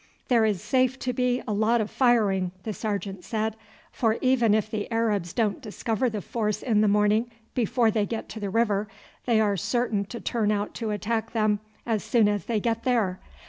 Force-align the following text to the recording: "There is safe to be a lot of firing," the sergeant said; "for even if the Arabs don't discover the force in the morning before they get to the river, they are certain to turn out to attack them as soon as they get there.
"There 0.29 0.45
is 0.45 0.63
safe 0.63 0.97
to 0.97 1.13
be 1.13 1.43
a 1.47 1.53
lot 1.53 1.79
of 1.79 1.91
firing," 1.91 2.51
the 2.63 2.73
sergeant 2.73 3.23
said; 3.23 3.55
"for 3.91 4.17
even 4.19 4.55
if 4.55 4.67
the 4.71 4.91
Arabs 4.91 5.31
don't 5.31 5.61
discover 5.61 6.09
the 6.09 6.23
force 6.23 6.63
in 6.63 6.81
the 6.81 6.87
morning 6.87 7.29
before 7.53 7.91
they 7.91 8.07
get 8.07 8.27
to 8.29 8.39
the 8.39 8.49
river, 8.49 8.87
they 9.27 9.39
are 9.39 9.55
certain 9.55 10.05
to 10.05 10.19
turn 10.19 10.51
out 10.51 10.73
to 10.73 10.89
attack 10.89 11.33
them 11.33 11.59
as 11.85 12.03
soon 12.03 12.27
as 12.27 12.45
they 12.45 12.59
get 12.59 12.81
there. 12.81 13.19